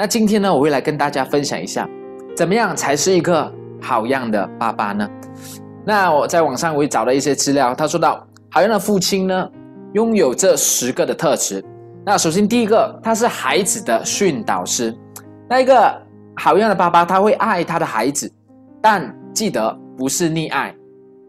[0.00, 1.86] 那今天呢，我会来跟大家分享一下，
[2.34, 3.52] 怎么样才是一个
[3.82, 5.06] 好样的爸爸呢？
[5.84, 9.50] 那我在网上我也找了一些资料，他说到好样的父亲呢，
[9.92, 11.62] 拥有这十个的特质。
[12.02, 14.96] 那首先第一个，他是孩子的训导师。
[15.50, 15.94] 那一个
[16.36, 18.32] 好样的爸爸，他会爱他的孩子，
[18.80, 20.74] 但记得不是溺爱，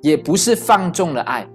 [0.01, 1.45] 也不是放纵的爱。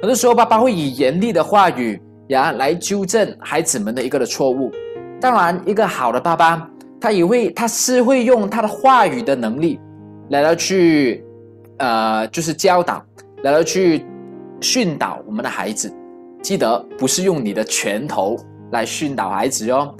[0.00, 4.70] 很多时候，爸爸会以严厉的话语呀来纠正孩子们的一个的错误。
[5.20, 6.66] 当然，一个好的爸爸，
[6.98, 9.78] 他也会，他是会用他的话语的能力，
[10.30, 11.22] 来到去，
[11.76, 13.04] 呃，就是教导，
[13.42, 14.06] 来到去
[14.62, 15.94] 训导我们的孩子。
[16.42, 18.34] 记得不是用你的拳头
[18.72, 19.94] 来训导孩子哟。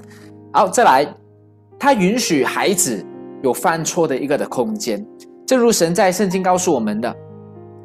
[0.51, 1.07] 好，再来，
[1.77, 3.05] 他允许孩子
[3.43, 5.05] 有犯错的一个的空间。
[5.45, 7.15] 正如神在圣经告诉我们的，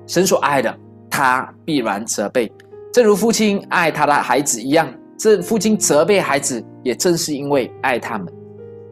[0.07, 0.75] 神所爱的，
[1.11, 2.51] 他必然责备，
[2.95, 4.89] 正如父亲爱他的孩子一样。
[5.19, 8.33] 这父亲责备孩子，也正是因为爱他们。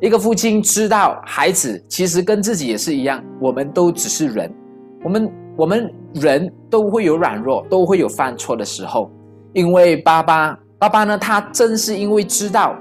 [0.00, 4.52] 一个父亲知道孩子其实跟自己也是一样，我们都只是人，
[5.04, 9.10] 我们我们人都会有软弱，都会有犯错的时候。
[9.52, 12.76] 因为爸爸爸爸呢，他正是因为知道，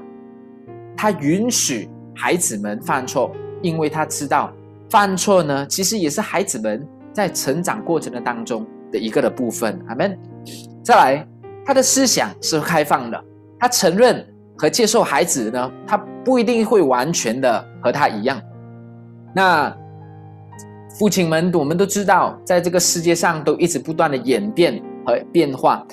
[0.97, 4.51] 他允许孩子们犯错，因为他知道
[4.89, 9.79] 犯错呢，其实也是孩子们在成长过程的当中的一个的部分。
[9.87, 10.17] 阿门。
[10.83, 11.27] 再来，
[11.63, 13.23] 他的思想是开放的。
[13.59, 14.25] 他承认
[14.57, 18.41] 和接受孩子呢，他不一定会完全的和他一样。
[19.35, 19.75] 那
[20.99, 25.85] 父亲们，我们都知道，在这个世界上都一直不断的演变和变化。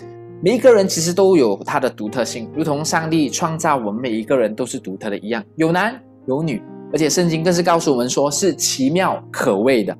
[0.42, 9.96] 每一个人其实都有他的独特性，如同上帝创造我们每一个人都是独特的一样，有男有女，而且圣经更是告诉我们说是奇妙可畏的。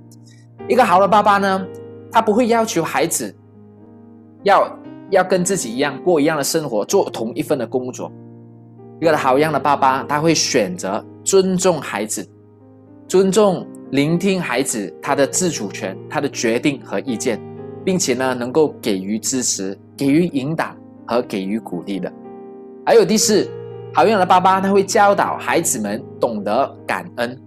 [0.69, 1.67] 一个好的爸爸呢，
[2.13, 3.35] 他不会要求孩子
[4.45, 4.71] 要。
[5.11, 8.13] 要跟自己一样过一样的生活，做同一份的工作。
[9.01, 12.27] 一个好样的爸爸，他会选择尊重孩子，
[13.09, 17.41] 尊重、聆听孩子他的自主权、他的决定和意见，
[17.85, 22.13] 并且呢，能够给予支持、给予引导和给予鼓励的。
[22.85, 23.51] 还有第四，
[23.95, 27.39] 好样的爸爸，他会教导孩子们懂得感恩。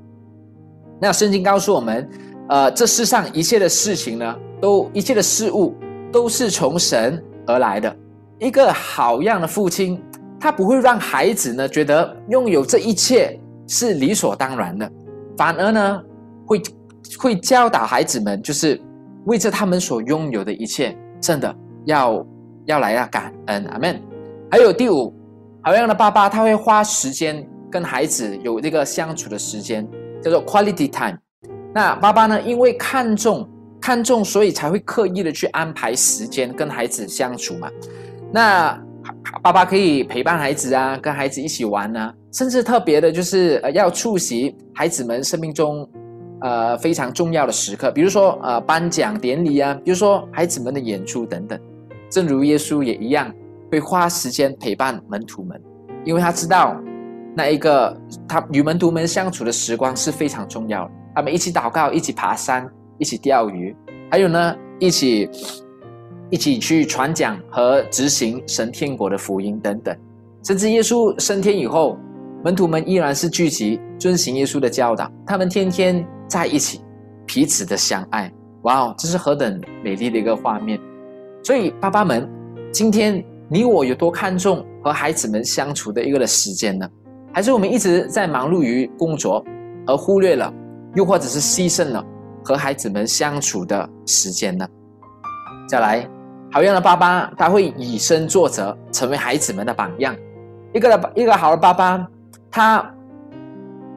[1.00, 2.10] 那圣经告诉我们，
[2.50, 5.76] 呃，这世上一切的事情呢，都一切的事物
[6.12, 7.24] 都是从神。
[7.46, 7.94] 而来的
[8.40, 10.02] 一个好样的父亲，
[10.44, 14.92] 他不会让孩子呢觉得拥有这一切是理所当然的，
[15.38, 16.04] 反而呢
[16.46, 16.62] 会
[17.18, 18.78] 会教导孩子们，就是
[19.26, 21.56] 为着他们所拥有的一切，真的
[21.86, 22.28] 要
[22.66, 23.98] 要来要感恩，阿门。
[24.52, 25.16] 还有第五，
[25.62, 29.88] 好样的爸爸，他会花时间跟孩子有这个相处的时间，
[30.22, 31.18] 叫做 quality time。
[31.74, 33.50] 那爸爸呢，因为看重。
[33.80, 37.70] 看重，所以才会刻意的去安排时间跟孩子相处嘛。
[38.32, 38.82] 那
[39.42, 45.88] 爸爸可以陪伴孩子啊，跟孩子一起玩啊，甚至特别的就是呃要出席孩子们生命中
[46.42, 51.60] 呃非常重要的时刻，比如说呃颁奖典礼啊，比如说孩子们的演出等等。
[52.10, 53.34] 正如耶稣也一样，
[53.72, 55.60] 会花时间陪伴门徒们，
[56.06, 56.80] 因为他知道
[57.36, 57.96] 那一个
[58.28, 60.92] 他与门徒们相处的时光是非常重要的。
[61.16, 62.70] 他们一起祷告，一起爬山。
[63.00, 63.76] 一起钓鱼，
[64.10, 65.28] 还有呢，一起
[66.30, 69.96] 一起去传讲和执行神天国的福音等等，
[70.44, 71.98] 甚至耶稣升天以后，
[72.44, 76.82] 门徒们依然是聚集遵行耶稣的教导，他们天天在一起，
[77.26, 78.32] 彼此的相爱。
[78.64, 80.80] 哇哦，这是何等美丽的一个画面！
[81.44, 82.30] 所以爸爸们，
[82.72, 86.90] 今天你我有多看重和孩子们相处的一个的时间呢？
[87.34, 89.44] 还是我们一直在忙碌于工作，
[89.86, 90.54] 而忽略了，
[90.96, 92.04] 又或者是牺牲了？
[92.44, 94.68] 和孩子们相处的时间呢？
[95.74, 96.08] 再来，
[96.52, 100.16] 好样的爸爸，他会以身作则，成为孩子们的榜样。
[100.72, 102.08] 一个的一个好的爸爸，
[102.52, 102.94] 他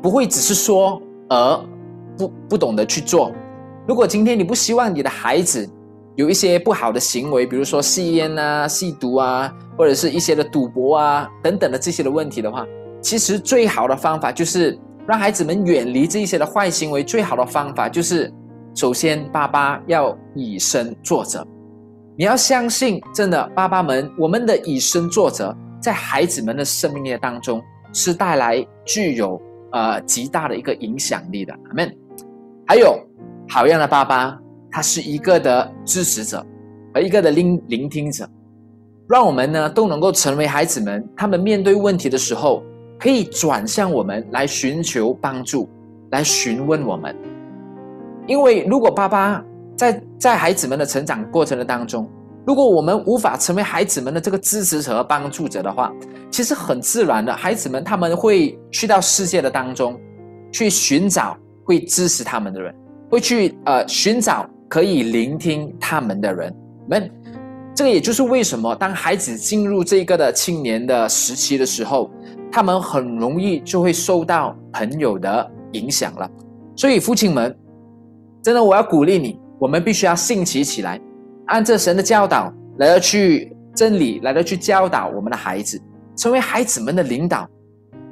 [0.01, 0.99] 不会只是说
[1.29, 1.61] 而
[2.17, 3.31] 不不懂得去做。
[3.87, 5.69] 如果今天你不希望你的孩子
[6.15, 12.65] 有一些不好的行为，比如说吸烟啊、吸毒啊，或者是一些的赌博啊等等的这些的问题的话，
[13.03, 14.79] 其实最好的方法就是。
[15.07, 18.33] 让孩子们远离这一些的坏行为，最好的方法就是，
[18.75, 21.47] 首先爸爸要以身作则。
[22.19, 29.41] 你要相信，真的爸爸们，我们的以身作则，在孩子们的生命力当中是带来具有
[29.73, 31.53] 呃极大的一个影响力的。
[31.69, 31.95] 阿门。
[32.67, 32.99] 还有
[33.49, 34.39] 好样的爸爸，
[34.71, 36.45] 他是一个的支持者
[36.95, 38.29] 和一个的聆聆听者，
[39.09, 42.63] 让我们呢都能够成为孩子们，他们面对问题的时候。
[42.99, 45.69] 可以转向我们来寻求帮助，
[46.13, 47.15] 来询问我们。
[48.27, 49.45] 因为如果爸爸
[49.77, 52.09] 在在孩子们的成长过程的当中，
[52.47, 55.93] 如果我们无法成为孩子们的这个支持者和帮助者的话，
[56.31, 59.99] 其实很自然的，孩子们他们会去到世界的当中，
[60.51, 62.75] 去寻找会支持他们的人，
[63.11, 66.55] 会去呃寻找可以聆听他们的人
[66.89, 67.11] 们。
[67.75, 72.11] 这个也就是为什么当孩子进入这个的青年的时期的时候，
[72.51, 76.31] 他们很容易就会受到朋友的影响了。
[76.75, 77.55] 所以父亲们，
[78.43, 81.01] 真的我要鼓励你，我们必须要兴起起来。
[81.47, 85.81] 按着神的教导来到去真理，来到去教导我们的孩子，
[86.17, 87.49] 成为孩子们的领导，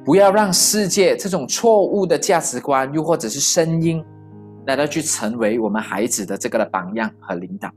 [0.05, 4.05] 不要让世界这种错误的价值观，又或者是声音，
[4.67, 7.71] 来到去成为我们孩子的这个的榜样和领导。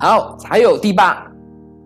[0.00, 1.26] 好，还有第八，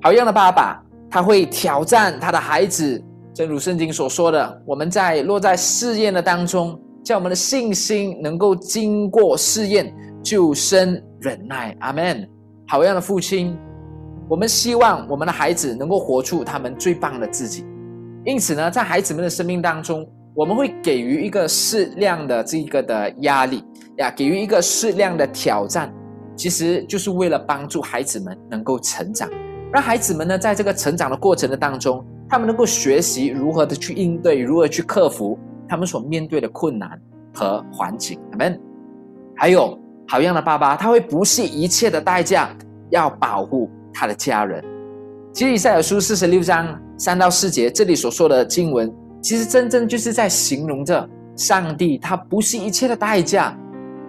[0.02, 3.02] 好样的爸爸，他会挑战他的孩子，
[3.34, 11.76] 正如圣经所说的，我们在落在试验的当中，叫我们的信心能够经过试验，就生忍耐。
[11.80, 12.28] 阿门。
[12.68, 13.54] 好样的父亲，
[14.28, 17.66] 我们希望我们的孩子能够活出他们最棒的自己。
[18.24, 23.62] 因此呢，在孩子们的生命当中，我们会给予一个适量的这个的压力
[23.98, 25.92] 呀，给予一个适量的挑战，
[26.34, 29.28] 其实就是为了帮助孩子们能够成长，
[29.70, 35.38] 让孩子们呢，在这个成长的过程的当中，他们能够学习如何的去应对，如何去克服
[35.68, 36.98] 他们所面对的困难
[37.34, 38.18] 和环境。
[38.30, 38.58] 阿门。
[39.36, 39.78] 还有。
[40.12, 42.54] 好样的爸爸，他会不惜一切的代价
[42.90, 44.62] 要保护他的家人。
[45.32, 53.56] 其实以赛尔书四十六章三到四节这里所说的经文，其实真正就是在形容着上帝，他不惜一切的代价，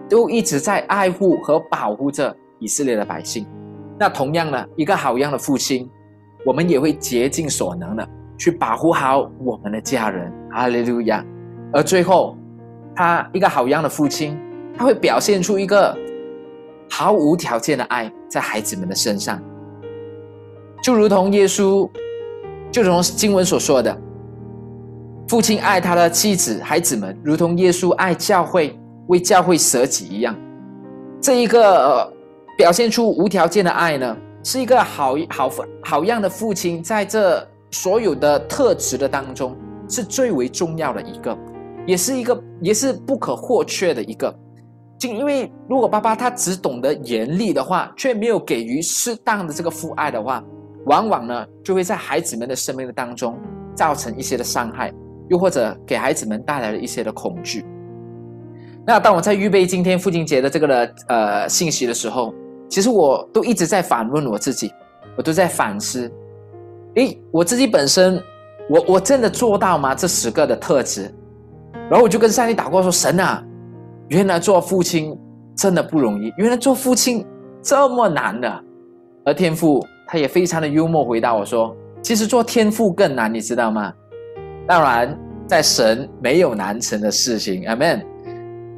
[0.09, 3.47] 都一直在爱护和保护着以色列的百姓。
[3.97, 5.89] 那同样呢一个好样的父亲，
[6.45, 8.05] 我们也会竭尽所能的
[8.37, 10.29] 去保护好我们的家人。
[10.51, 11.25] 哈利路亚。
[11.71, 12.37] 而最后，
[12.93, 14.37] 他一个好样的父亲。
[14.77, 15.95] 他会表现出一个
[16.89, 19.41] 毫无条件的爱在孩子们的身上，
[20.83, 21.89] 就如同耶稣，
[22.71, 23.95] 就如同经文所说的，
[25.27, 28.77] 父亲爱他的妻子、孩子们，如同耶稣爱教会，
[29.07, 30.35] 为教会舍己一样。
[31.21, 32.11] 这一个
[32.57, 39.55] 表现出无条件的爱呢，是一个好好好样的父亲，在这所有的特质的当中，
[39.87, 41.37] 是最为重要的一个，
[41.85, 44.33] 也是一个，也是不可或缺的一个。
[45.07, 50.43] 因为如果爸爸他只懂得严厉的话，却没有给予适当的这个父爱的话，
[50.85, 53.37] 往往呢就会在孩子们的生命的当中
[53.75, 54.93] 造成一些的伤害，
[55.29, 57.65] 又或者给孩子们带来了一些的恐惧。
[58.85, 62.33] 那当我在预备今天父亲节的这个的呃信息的时候，
[62.67, 64.71] 其实我都一直在反问我自己，
[65.15, 66.11] 我都在反思：
[66.95, 68.21] 诶，我自己本身，
[68.69, 69.95] 我我真的做到吗？
[69.95, 71.13] 这十个的特质？
[71.89, 73.43] 然后我就跟上帝祷告说：神啊！
[74.13, 75.17] 原来做父亲
[75.57, 77.25] 真的不容易，原来做父亲
[77.63, 78.63] 这么难的。
[79.25, 83.91] 而天父他也非常的幽默回答我说：“其实做天父更难，你知道吗？”
[84.67, 87.67] 当然，在神没有难成的事情。
[87.67, 88.05] 阿门。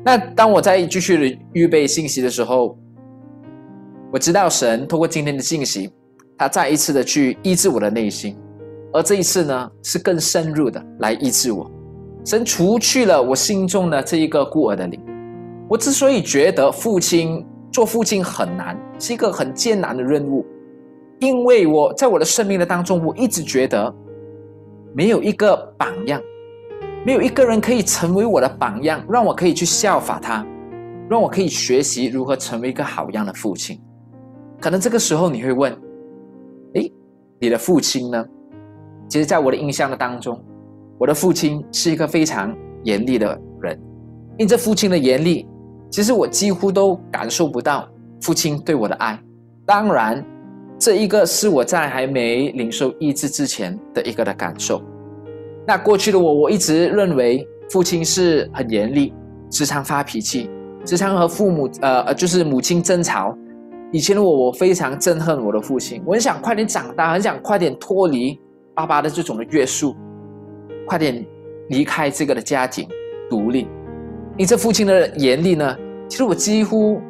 [0.06, 2.78] 那当我在继续的预备信息的时候，
[4.14, 5.92] 我知道神通过今天的信息，
[6.38, 8.38] 他再一次的去医治我的内心，
[8.94, 11.70] 而这一次呢，是更深入的来医治我。
[12.24, 14.98] 神除去了我心中的这一个孤儿的灵。
[15.68, 20.46] 我之所以觉得父亲做父亲很难，是一个很艰难的任务，
[21.20, 23.94] 因为我在我的生命的当中，我一直觉得
[24.94, 26.22] 没有一个榜样，
[27.04, 30.46] 没有一个人可以成为我的榜样，让我可以去效法他，
[31.10, 33.82] 让我可以学习如何成为一个好样的父亲。
[34.62, 35.76] 可能这个时候你会问：
[36.76, 36.94] 诶，
[37.40, 38.24] 你的父亲呢？
[39.10, 40.40] 其实，在我的印象的当中，
[41.00, 43.80] 我的父亲是一个非常严厉的人，
[44.38, 45.48] 因这父亲的严厉。
[45.96, 47.88] 其实我几乎都感受不到
[48.20, 49.18] 父亲对我的爱。
[49.66, 50.22] 当然，
[50.78, 54.82] 这一个是我在还没领受医治之前的一个的感受。
[55.66, 59.14] 那过去的我，我一直认为父亲是很严厉，
[59.50, 60.50] 时常发脾气，
[60.86, 63.34] 时常和父母呃呃就是母亲争吵。
[63.94, 68.38] 以前的我，我非常憎恨我的父亲，我很想快点长大，很想快点脱离
[68.74, 69.96] 爸爸的这种的约束，
[70.86, 71.26] 快点
[71.70, 72.86] 离开这个的家庭，
[73.30, 73.66] 独立。
[74.38, 75.74] 你这父亲的严厉呢？
[76.08, 77.02] 其实我几乎，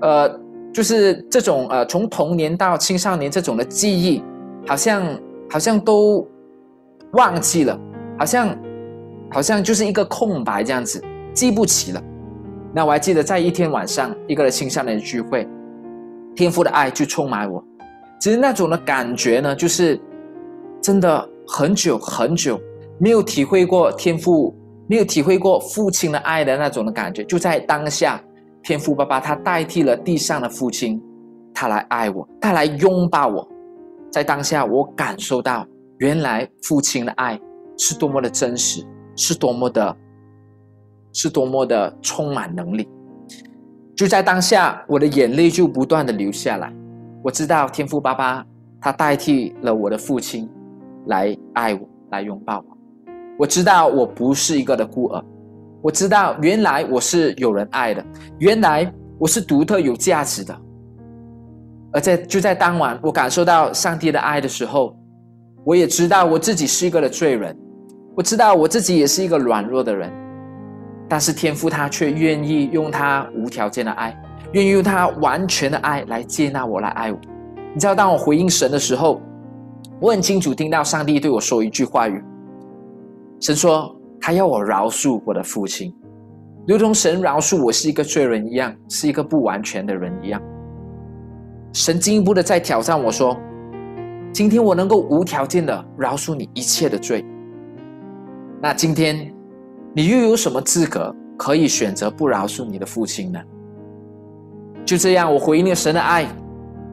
[0.00, 0.40] 呃，
[0.72, 4.22] 就是这种呃，从童年到青少年这种的记忆，
[4.66, 5.02] 好像
[5.50, 6.26] 好像都
[7.12, 7.78] 忘记了，
[8.18, 8.58] 好像
[9.30, 11.02] 好像就是一个空白这样子，
[11.34, 12.02] 记不起了。
[12.74, 15.46] 那我还记得在一天晚上，一个青少年聚会，
[16.34, 17.62] 天父的爱就充满我。
[18.18, 20.00] 其实那种的感觉呢，就是
[20.80, 22.58] 真的很久很久
[22.98, 24.56] 没有体会过天父。
[24.92, 28.22] 没有体会过父亲的爱的那种的感觉，就在当下，
[28.62, 31.02] 天父爸爸他代替了地上的父亲，
[31.54, 33.48] 他来爱我，他来拥抱我。
[34.10, 37.40] 在当下，我感受到原来父亲的爱
[37.78, 39.96] 是多么的真实，是多么的，
[41.14, 42.86] 是多么的充满能力。
[43.96, 46.70] 就在当下，我的眼泪就不断的流下来。
[47.24, 48.44] 我知道天父爸爸
[48.78, 50.46] 他代替了我的父亲
[51.06, 51.80] 来爱我，
[52.10, 52.71] 来拥抱我。
[53.38, 55.24] 我知道我不是一个的孤儿，
[55.80, 58.04] 我知道原来我是有人爱的，
[58.38, 60.56] 原来我是独特有价值的。
[61.92, 64.96] 而在就在当晚，我感受到上帝的爱的时候，
[65.64, 67.56] 我也知道我自己是一个的罪人，
[68.14, 70.10] 我知道我自己也是一个软弱的人，
[71.08, 74.16] 但是天父他却愿意用他无条件的爱，
[74.52, 77.18] 愿意用他完全的爱来接纳我，来爱我。
[77.74, 79.20] 你知道，当我回应神的时候，
[80.00, 82.24] 我很清楚听到上帝对我说一句话语：
[83.42, 85.92] 神说他要我饶恕我的父亲，
[86.64, 90.40] 如同神饶恕我是一个罪人一样，是一个不完全的人一样。
[91.72, 93.36] 神进一步的在挑战我说
[94.32, 97.24] ：“今天我能够无条件的饶恕你一切的罪，
[98.60, 99.34] 那今天
[99.92, 103.40] 你又有什么资格可以选择不饶恕你的父亲呢？”
[104.86, 106.28] 就这样，我回应了神的爱，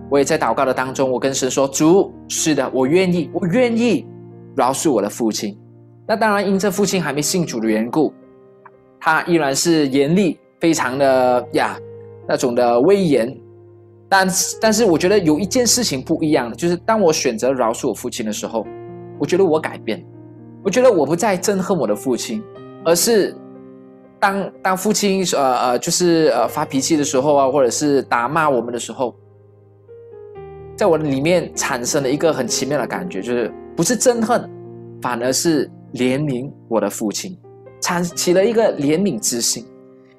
[0.09, 4.07] 我也在祷告的当中，我跟神说：“主，是的，我愿意，我愿意
[4.55, 5.55] 饶恕我的父亲。
[6.09, 8.11] 那当然，因这父亲还没信主的缘故，
[8.99, 11.79] 他依然是严厉，非常的呀
[12.27, 13.31] 那种的威严。”
[14.09, 14.27] 但
[14.59, 18.65] 但是，我觉得有一件事情不一样的，就是当我选择饶恕我父亲的时候，
[19.19, 20.03] 我觉得我改变，
[20.63, 22.41] 我觉得我不再憎恨我的父亲，
[22.83, 23.35] 而是
[24.19, 29.13] 当当父亲呃呃就是呃发脾气的时候啊，或者是打骂我们的时候，
[30.75, 34.49] 在我里面产生了一个很奇妙的感觉，就是不是憎恨，
[34.99, 37.37] 反而是怜悯我的父亲，
[37.81, 39.65] 产起了一个怜悯之心。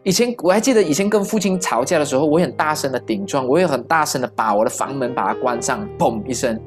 [0.03, 6.59] 以前我还记得，以前跟父亲吵架的时候，我很大声的顶撞，我也很大声的把我的房门把它关上，砰一声。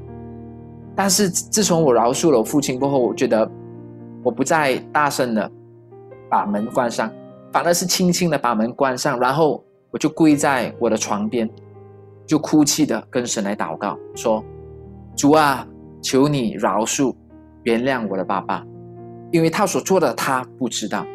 [0.96, 3.50] 但是自从我饶恕了我父亲过后，我觉得
[4.22, 5.52] 我不再大声的
[6.30, 7.12] 把门关上，
[7.52, 11.50] 反而是轻轻的把门关上，然后我就跪在我的床边，
[12.28, 14.46] 就哭泣的跟神来祷告，说
[15.18, 15.68] ：“主啊，
[16.04, 17.16] 求你饶恕、
[17.64, 18.64] 原谅我的爸爸，
[19.34, 21.06] 因为他所做的他不知道。”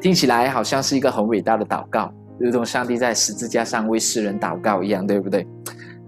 [0.00, 5.46] 听起来好像是一个很伟大的祷告，如同上帝在十字架上为世人祷告一样，对不对？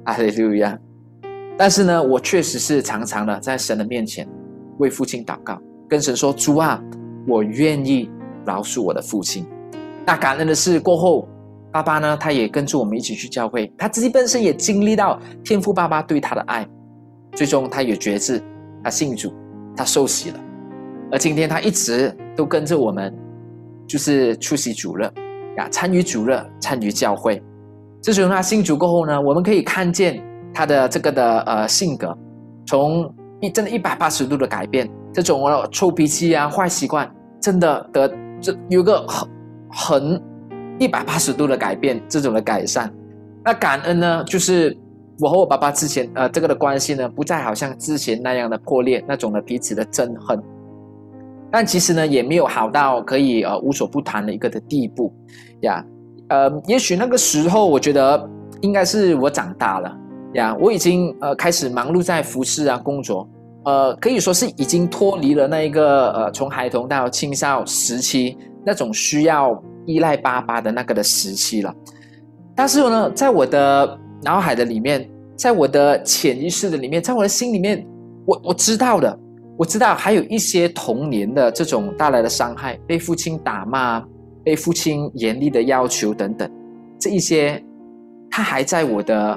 [0.05, 0.79] 阿利路亚！
[1.57, 4.29] 但是呢，我确实是常常的在神的面前
[4.79, 6.81] 为父亲祷告，跟神说：“主啊，
[7.27, 8.11] 我愿意
[8.47, 9.45] 饶恕我的父亲。”
[10.07, 11.27] 那感恩的是，过后
[11.73, 16.67] 爸爸呢，他也跟着我们一起去教会，他自己本身也经历到天父爸爸对他的爱，
[17.33, 18.41] 最终他也觉知，
[18.85, 19.33] 他信主，
[19.75, 20.41] 他受洗了，
[21.11, 23.15] 而今天他一直都跟着我们。
[23.89, 25.11] 就是出席主任
[25.57, 27.43] 呀，参与主任，参与教会。
[28.03, 30.23] 自从他信主过后呢，我们可以看见
[30.53, 32.15] 他的这个的呃性格，
[32.67, 33.11] 从
[33.41, 34.87] 一真的一百八十度的改变。
[35.11, 37.11] 这种臭脾气啊、坏习惯，
[37.41, 39.29] 真的得这有个很
[39.71, 40.23] 很
[40.79, 42.93] 一百八十度的改变，这种的改善。
[43.43, 44.77] 那感恩呢，就是
[45.19, 50.39] 我和我爸爸之前呃这个的关系呢，不再好像之前那样的破裂，那种的彼此的憎恨。
[51.51, 55.13] 但其实呢，也没有好到可以呃无所不谈的一个的地步，
[55.63, 55.83] 呀，
[56.29, 58.29] 呃，也许那个时候我觉得
[58.61, 59.97] 应该是我长大了
[60.35, 63.27] 呀，我已经呃开始忙碌在服饰啊工作，
[63.65, 71.75] 呃，可以说是已经脱离了那一个呃从孩童到青少时期那种需要依赖爸爸的那个的时期了。
[72.55, 77.87] 但是呢，在我的脑海的里面，在我的潜意识的里面，在我的心里面，
[78.27, 79.19] 我我知道的。
[79.59, 84.01] 我知道还有一些童年的这种带来的伤害，被父亲打骂，
[84.45, 86.49] 被父亲严厉的要求等等，
[86.97, 87.61] 这一些，
[88.31, 89.37] 他还在我的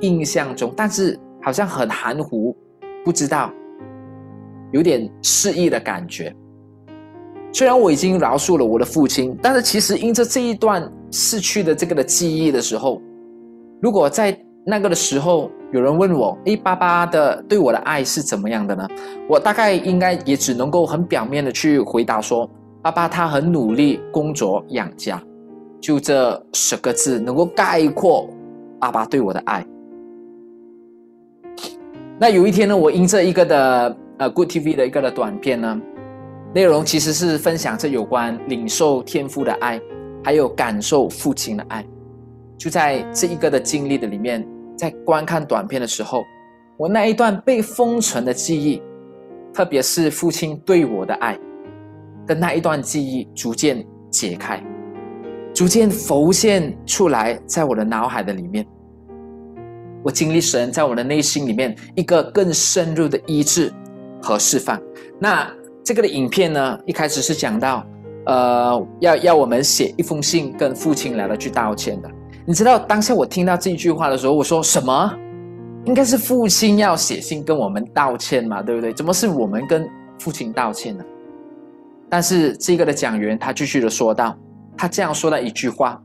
[0.00, 2.56] 印象中，但是好像很含糊，
[3.04, 3.52] 不知道，
[4.72, 6.34] 有点失忆的感觉。
[7.52, 13.02] 虽然我已经饶恕了我的父亲，但是其实因着这一段逝去的这个的记忆的时候，
[13.82, 14.34] 如果在
[14.68, 15.50] 那个的时候。
[15.70, 18.88] 有人问我：“诶，爸爸的对我的爱是怎么样的呢？”
[19.28, 25.22] 我大概应该也只能够很表面的去回答说：“爸爸他很努力工作养家。”
[25.78, 28.30] 就这十个字能够概括
[28.80, 29.62] 爸爸对我的爱。
[32.18, 35.78] 那有一天呢，我因这一个的呃 Good TV 的一个的短片呢，
[36.54, 39.78] 内容其实是分享这有关领受天赋的爱，
[40.24, 41.84] 还有感受父亲的爱。
[42.56, 44.42] 就在这一个的经历的里面。
[44.78, 46.24] 在观看短片的时候，
[46.76, 48.80] 我那一段被封存的记忆，
[49.52, 51.36] 特别是父亲对我的爱
[52.28, 54.62] 的那一段记忆，逐渐解开，
[55.52, 58.64] 逐渐浮现出来，在我的脑海的里面。
[60.04, 63.72] 我经历神在我的内心里面一个更深入的医治
[64.22, 64.80] 和释放。
[65.18, 65.52] 那
[65.84, 67.84] 这个的影片呢，一开始是讲到，
[68.26, 72.08] 呃，要要我们写一封信跟父亲来了去道歉的。
[72.48, 75.14] 你知道当下我听到这句话的时候，我说什么？
[75.84, 78.90] 应该是父亲要写信跟我们道歉嘛，对不对？
[78.90, 79.86] 怎么是我们跟
[80.18, 81.04] 父亲道歉呢？
[82.08, 84.34] 但是这个的讲员他继续的说道，
[84.78, 86.02] 他这样说了一句话，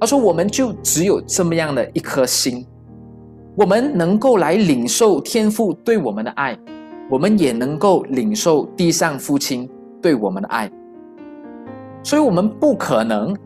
[0.00, 2.66] 他说：“我们就只有这么样的一颗心。”
[3.54, 6.58] 我们能够来领受天父对我们的爱，
[7.10, 9.68] 我们也能够领受地上父亲
[10.00, 10.72] 对我们的爱。
[12.02, 13.36] 所以，我们不可能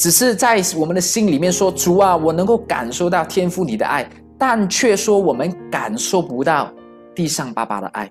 [0.00, 6.72] 只是在我们的心里面说：“主啊，我能够感受到天父你的爱。”但却说我们感受不到
[7.14, 8.10] 地上爸爸的爱。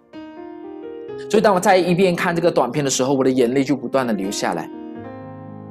[1.27, 4.69] 所以，当我在一边看这个短片的时候，我的眼泪就不断的流下来。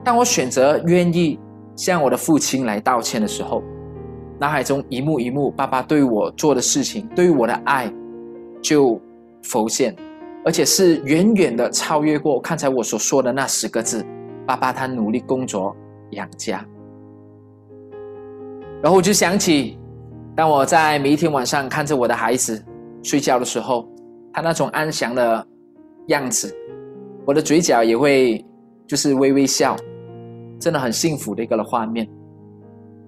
[0.03, 1.39] 当我选择愿意
[1.77, 3.63] 向我的父亲来道歉的时候。
[4.41, 7.89] 脑海中一幕一幕，爸爸对我做的事情，对于我的爱，
[8.61, 9.01] 就
[9.45, 9.95] 浮现，
[10.45, 14.05] 而且是远远的超越过刚才我所说的那十个字。
[14.45, 15.77] 爸爸他努力工作
[16.11, 16.65] 养家，
[18.83, 19.79] 然后我就想起，
[20.35, 22.65] 当我在每一天晚上看着我的孩子
[23.03, 23.89] 睡觉的时候，
[24.33, 25.47] 他那种安详的
[26.07, 26.55] 样子，
[27.27, 28.45] 我的嘴角也会
[28.87, 29.77] 就是微微笑，
[30.59, 32.09] 真的很幸福的一个画面。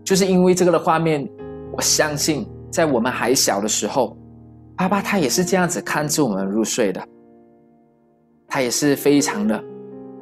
[0.02, 1.28] 就是因为这个的画面，
[1.72, 4.16] 我相信在我们还小的时候，
[4.76, 7.06] 爸爸他也是这样子看着我们入睡的，
[8.48, 9.62] 他也是非常的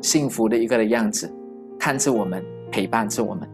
[0.02, 1.32] 幸福的一个的样子，
[1.78, 3.48] 看着我们，陪伴着我们。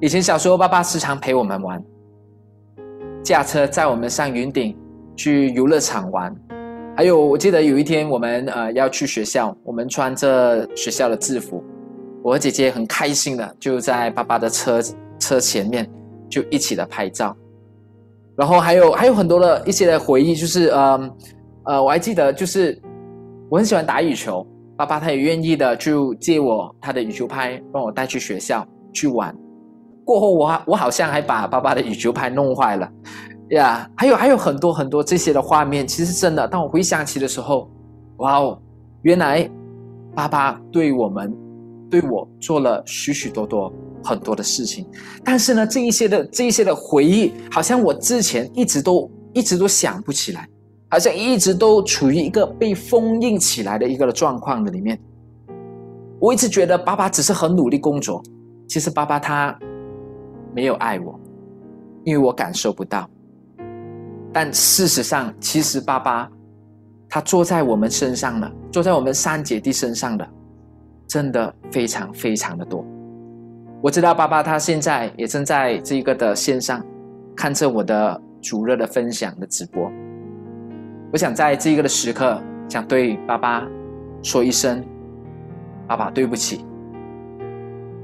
[0.00, 1.82] 以前小时候，爸爸时常陪我们玩，
[3.22, 4.76] 驾车载我们上云顶
[5.16, 6.34] 去游乐场玩，
[6.96, 11.62] 还有我记得有一天我们呃要去学校，我们穿着学校的制服，
[12.22, 14.80] 我和姐姐很开心的就在爸爸的车。
[15.16, 15.88] 车前面
[16.28, 17.34] 就一起的拍照，
[18.36, 21.10] 然后还有还有很多的一些的回忆，就是呃
[21.64, 22.78] 呃，我还记得就是
[23.48, 24.46] 我很喜欢打羽球，
[24.76, 29.34] 爸爸他也愿意的就借我他的羽球拍，让我带去学校去玩。
[30.04, 32.90] 过后我我好像还把爸爸的羽球拍弄坏了
[33.50, 37.70] 呀，还有还有很多很多这些的画面，其实真的，当我回想起的时候，
[38.18, 38.58] 哇哦，
[39.02, 39.48] 原来
[40.14, 41.34] 爸爸对我们
[41.90, 43.72] 对我做了许许多多。
[44.06, 44.86] 很多的事情，
[45.24, 50.46] 但是呢，这一些的这一些的回忆，好像我之前一直都一直都想不起来，
[50.94, 54.96] 好像一直都处于一个被封印起来的一个状况的里面。
[56.20, 58.22] 我一直觉得爸爸只是很努力工作，
[58.68, 59.58] 其实爸爸他
[60.54, 61.18] 没有爱我，
[62.04, 63.10] 因为我感受不到。
[64.32, 66.30] 但事实上，其实爸爸
[67.08, 70.24] 他坐在我们身上的，坐在我们三姐弟身上的，
[71.08, 72.84] 真的非常非常的多。
[73.82, 76.80] 我知道爸爸他现在也正在这个的线上
[77.34, 79.90] 看着我的主热的分享的直播。
[81.14, 83.64] 我想在这个的时刻，想对爸爸
[84.20, 84.84] 说一声
[85.86, 86.66] ：“爸爸，对不起。”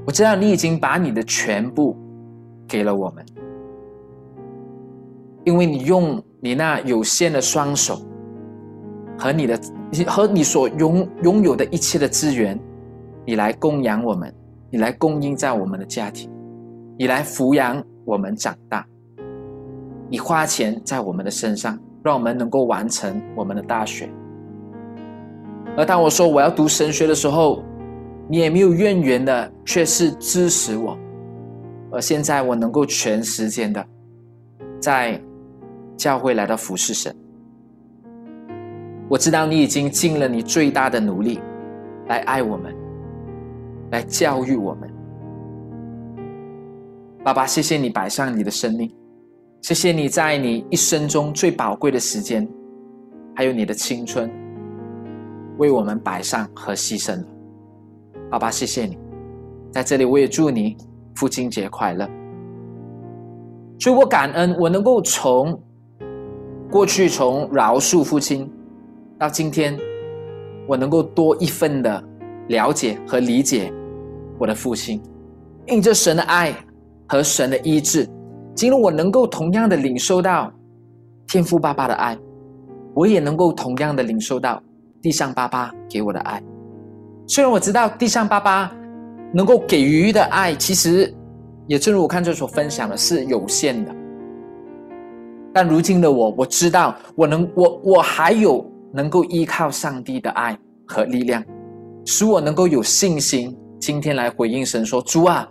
[0.07, 1.97] 我知道你已经把你的全部
[2.65, 3.25] 给了我们，
[5.43, 8.01] 因为你用你那有限的双手
[9.19, 9.59] 和你的
[10.07, 12.57] 和你所拥拥有的一切的资源，
[13.25, 14.33] 你来供养我们。
[14.69, 16.31] 你来供应在我们的家庭，
[16.97, 18.87] 你来抚养我们长大，
[20.07, 24.09] 你花钱在我们的身上，让我们能够完成我们的大学。
[25.77, 27.63] 而当我说我要读神学的时候，
[28.27, 30.97] 你也没有怨言的，却是支持我。
[31.91, 33.85] 而现在我能够全时间的
[34.79, 35.21] 在
[35.97, 37.15] 教会来到服侍神，
[39.09, 41.39] 我知道你已经尽了你最大的努力
[42.07, 42.73] 来爱我们。
[43.91, 44.89] 来教育我们，
[47.25, 48.89] 爸爸，谢谢你摆上你的生命，
[49.61, 52.47] 谢谢你在你一生中最宝贵的时间，
[53.35, 54.27] 还有你的青春，
[55.59, 57.23] 为我们摆上和牺牲了。
[58.31, 58.97] 爸爸，谢谢你，
[59.71, 60.75] 在这里我也祝你
[61.15, 62.09] 父亲节快乐。
[63.79, 65.57] 所以我感恩，我能够从
[66.71, 68.51] 过去从饶恕父亲，
[69.19, 69.77] 到今天，
[70.67, 72.03] 我能够多一份的
[72.47, 73.71] 了解和理解。
[74.39, 74.99] 我的父亲，
[75.67, 76.51] 因着神的爱
[77.07, 78.09] 和神的医治，
[78.53, 80.51] 今日我能够同样的领受到
[81.27, 82.17] 天父爸爸的爱，
[82.93, 84.61] 我也能够同样的领受到
[85.01, 86.41] 地上爸爸给我的爱。
[87.27, 88.71] 虽然我知道地上爸爸
[89.33, 91.13] 能够给予的爱，其实
[91.67, 93.95] 也正如我看这所分享的是有限的，
[95.53, 101.41] 但如今的我，我知道我能，我我还有能够依靠上帝的爱和力量，
[102.05, 103.57] 使我能够有信心。
[103.79, 105.49] 今天来回应神说：“主啊，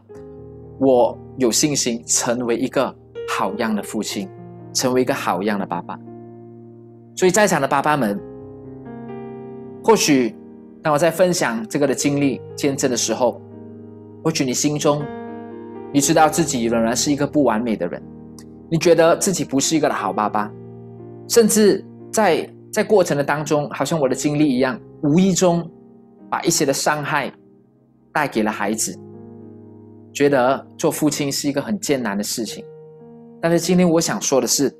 [0.79, 2.95] 我有信心成为一个
[3.27, 4.29] 好样的父亲，
[4.75, 5.99] 成为一个好样的爸爸。
[7.17, 8.21] 所以在场的爸爸们，
[9.83, 10.37] 或许
[10.83, 13.41] 当我在分享这个的经历见证的时候，
[14.23, 15.03] 或许你心中
[15.95, 18.03] 你知道自己仍然是一个不完美的人，
[18.71, 20.53] 你觉得自己不是一个好爸爸，
[21.27, 25.67] 甚至在在过程的当中，好像我的经历一样，无意中
[26.29, 27.33] 把一些的伤害
[28.13, 28.95] 带给了孩子，
[30.13, 32.65] 觉得做父亲是一个很艰难的事情。
[33.41, 34.75] 但是今天我想说的是，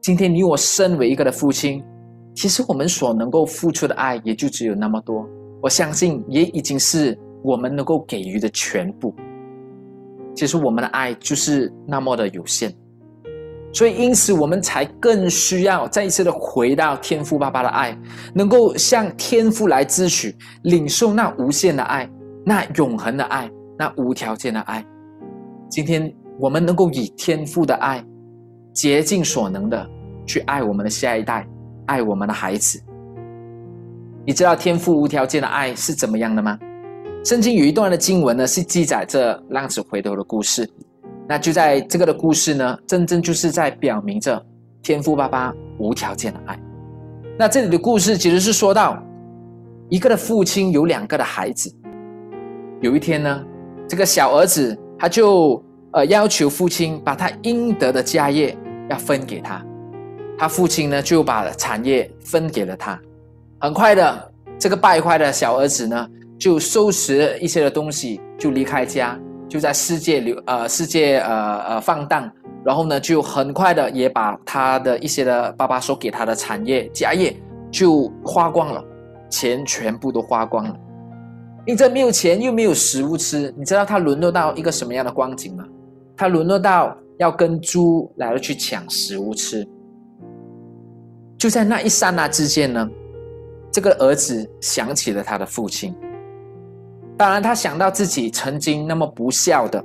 [0.00, 1.82] 今天你我身为一个的父亲，
[2.34, 5.28] 其实我们所能够付出的爱也就只有那么多。
[5.62, 9.14] 我相信也已经是我们能够给予的全部。
[10.34, 12.72] 其实我们的爱就是那么的有限。
[13.72, 17.98] 所以，因此，我们才更需要再一次的回到天父爸爸的爱，
[18.34, 22.08] 能够向天父来支取、领受那无限的爱、
[22.44, 24.84] 那永恒的爱、那无条件的爱。
[25.68, 28.04] 今天，我们能够以天赋的爱，
[28.72, 29.88] 竭尽所能的
[30.26, 31.46] 去爱我们的下一代，
[31.86, 32.82] 爱我们的孩子。
[34.24, 36.58] 你知道天赋无条件的爱是怎么样的吗？
[37.24, 40.68] 圣经有一段的经文呢，是记载着浪子回头的故事。
[41.28, 44.40] 那就在这个的故事呢，真正就是在表明着
[44.80, 46.56] 天赋爸爸无条件的爱。
[47.36, 49.02] 那这里的故事其实是说到
[49.88, 51.68] 一个的父亲有两个的孩子。
[52.80, 53.44] 有一天呢，
[53.88, 58.56] 这个小儿子他就呃要求父亲把他应得的家业
[58.90, 59.64] 要分给他，
[60.38, 63.00] 他父亲呢就把产业分给了他。
[63.60, 69.18] 很快的，这个败坏的小儿子呢就收拾一些的东西就离开家。
[69.48, 72.28] 就在世界流呃世界呃呃放荡，
[72.64, 77.34] 然后呢就很快的也把他的一些的爸爸所给他的产业家业
[77.70, 78.84] 就花光了，
[79.30, 80.76] 钱全部都花光了，
[81.66, 85.64] 因这没有钱又没有食物吃，你知道他沦落到一个什么样的光景吗？
[86.16, 89.66] 他沦落到要跟猪来了去抢食物吃。
[91.36, 92.88] 就在那一刹那之间呢，
[93.70, 95.94] 这个儿子想起了他的父亲。
[97.16, 99.84] 当然，他想到自己曾经那么不孝的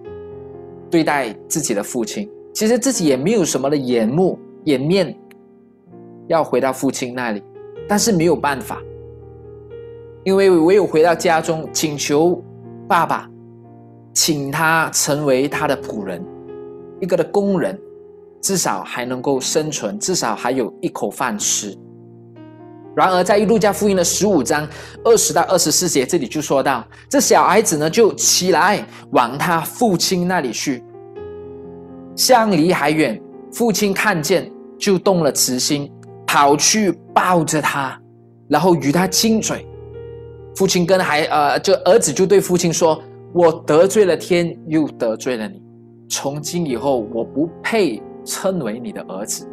[0.90, 5.18] 对待自己的父亲，其实自己也没有什么的眼目、颜面
[6.28, 7.42] 要回到父亲那里，
[7.88, 8.82] 但是没有办法，
[10.24, 12.40] 因为唯有回到家中，请求
[12.88, 13.28] 爸爸，
[14.14, 16.24] 请他成为他的仆人，
[17.00, 17.80] 一个的工人，
[18.40, 21.76] 至少还能够生存，至少还有一口饭吃。
[22.96, 24.68] 然而，在《路加福音》的十五章
[25.04, 30.84] 二十到二十四节，这里就说到，这小孩子呢就起来往他父亲那里去，
[32.16, 33.20] 相离还远，
[33.52, 35.90] 父亲看见就动了慈心，
[36.28, 37.98] 跑去抱着他，
[38.50, 39.66] 然后与他亲嘴。
[40.56, 43.02] 父亲跟孩呃，就儿子就对父亲说
[43.34, 45.62] ：“我得罪了天，又得罪了你，
[46.10, 49.48] 从今以后，我不配称为你的儿子。”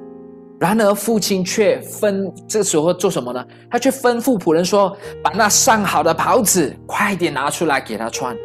[0.59, 3.47] 然而，父亲却吩这时候做什么呢？
[3.71, 8.37] 他却吩咐仆人说：“把那上好的袍子快点拿出来给他穿，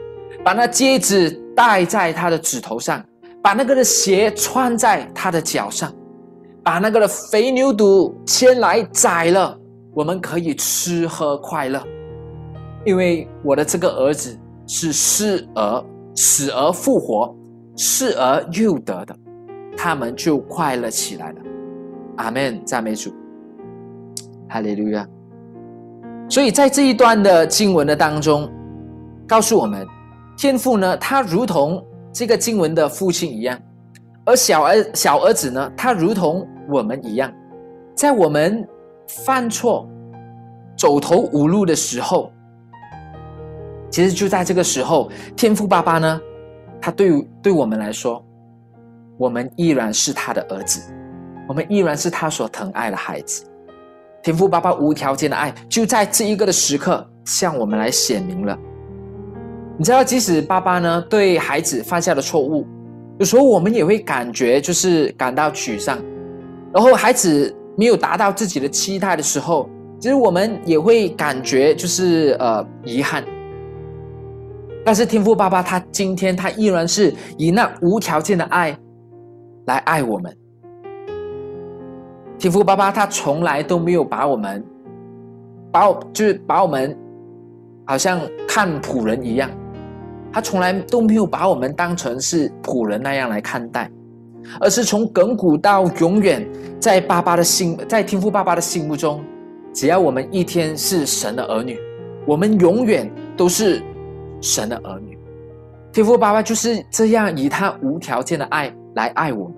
[0.44, 3.04] 把那戒指戴在他的指头上，
[3.42, 5.92] 把那个的鞋穿在他的脚上，
[6.63, 9.58] 把那个的肥牛肚牵来宰了，
[9.96, 11.84] 我们可以吃喝快乐。
[12.86, 17.36] 因为我的这个儿子是失而死而复活，
[17.76, 19.15] 失而又得的，
[19.78, 21.41] 他们就快乐起来了。”
[22.17, 23.12] 阿门，赞美主，
[24.48, 25.08] 哈利路亚。
[26.30, 28.50] 所以在这一段的经文的当中，
[29.28, 29.88] 告诉我们，
[30.38, 33.60] 天父呢，他如同这个经文的父亲一样，
[34.26, 37.32] 而小儿小儿子呢，他如同我们一样，
[37.96, 38.67] 在我们
[39.08, 39.88] 犯错、
[40.78, 42.32] 走投无路的时候，
[43.94, 46.20] 其实就在这个时候，天父爸爸呢，
[46.82, 48.26] 他对对我们来说，
[49.20, 50.82] 我们依然是他的儿子。
[51.48, 53.46] 我们依然是他所疼爱的孩子，
[54.24, 58.58] 天父爸爸无条件的爱就在这一个的时刻向我们来显明了。
[59.78, 62.66] 你知道，即使爸爸呢对孩子犯下的错误，
[63.20, 66.00] 有时候我们也会感觉就是感到沮丧，
[66.74, 73.24] 然后孩子没有达到自己的期待的时候，其实我们也会感觉就是呃遗憾。
[74.84, 78.78] 但是天父爸爸他今天他依然是以那无条件的爱
[79.65, 80.36] 来爱我们。
[82.38, 84.62] 天父爸爸，他从来都没有把我们，
[85.72, 86.93] 把我就是把我们，
[87.86, 89.50] 好像看仆人一样，
[90.30, 93.89] 他从来都没有把我们当成是仆人那样来看待，
[94.60, 96.46] 而是从亘古到永远，
[96.82, 99.24] 在爸爸的心，在天父爸爸的心目中，
[99.74, 101.80] 只要我们一天是神的儿女，
[102.26, 103.82] 我们永远都是
[104.44, 105.18] 神的儿女。
[105.92, 109.56] 天父爸爸就是这样以他无条件的爱来爱我们。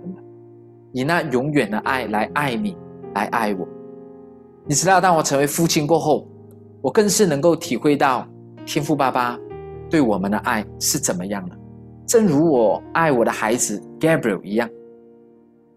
[0.93, 2.77] 以那永远的爱来爱你，
[3.15, 3.67] 来爱我。
[4.65, 6.25] 你知道，当我成为父亲过后，
[6.81, 8.25] 我更是能够体会到
[8.65, 9.37] 天父爸爸
[9.89, 11.55] 对我们的爱是怎么样的。
[12.07, 14.69] 正如我爱我的孩子 Gabriel 一样，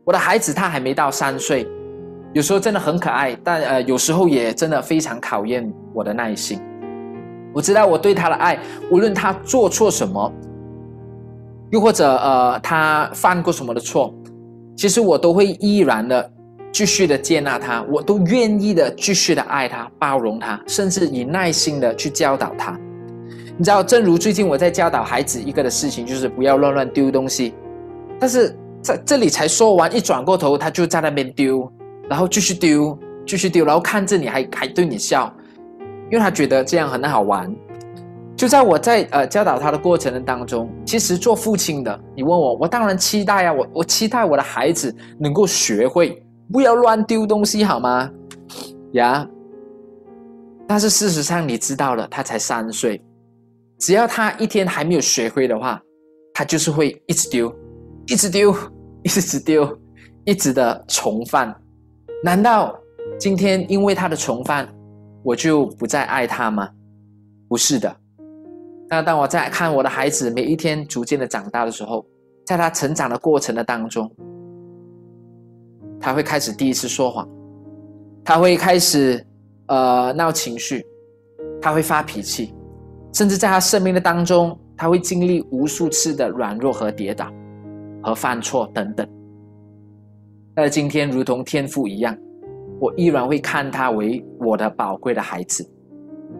[0.05, 1.67] 我的孩子他还没到三岁，
[2.33, 6.61] 有时候真的很可爱，但呃，有时候也真的非常考验我的耐心。
[7.53, 8.59] 我知道我对他的爱，
[8.91, 10.33] 无论他做错什么，
[11.71, 14.15] 又或者呃他犯过什么的错，
[14.77, 16.31] 其实我都会依然的
[16.71, 22.79] 继续的接纳他，我都愿意的继续的爱他、包容他，甚至以耐心的去教导他。
[23.57, 27.55] 你知道，正如最近我在教导孩子一个的事情，就是不要乱乱丢东西，
[28.21, 31.69] 但是在这里才说完，一转过头他就在那边丢，
[32.09, 35.35] 然后继续丢，继续丢，然后看着你还还对你笑。
[36.11, 37.55] 因为他觉得这样很好玩，
[38.37, 48.11] 就在我在呃教导他的过程当中，其实做父亲的，你问我，我当然期待呀，我我期待我的孩子能够学会不要乱丢东西，好吗？
[48.93, 49.29] 呀，
[50.67, 53.03] 但是事实上你知道了，他才三岁，
[53.79, 55.79] 只要他一天还没有学会的话，
[56.33, 57.55] 他就是会一直丢，
[58.07, 58.55] 一直丢，
[59.03, 59.79] 一直丢，
[60.25, 61.55] 一直的重犯。
[62.25, 62.75] 难道
[63.19, 64.67] 今天因为他的重犯？
[65.23, 66.69] 我就不再爱他吗？
[67.49, 67.95] 不是的。
[68.89, 72.07] 那当我在看我的孩子每一天逐渐的长大的时候，
[72.47, 74.11] 在他成长的过程的当中，
[76.01, 77.29] 他会开始第一次说谎，
[78.25, 79.23] 他会开始
[79.67, 80.87] 呃闹情绪，
[81.61, 82.55] 他会发脾气，
[83.13, 87.31] 甚至在他生命的当中，他会经历无数次的软弱和跌倒
[88.03, 89.07] 和犯错等等。
[90.55, 92.17] 但今天如同天父一样。
[92.81, 95.69] 我依然会看他为我的宝贵的孩子，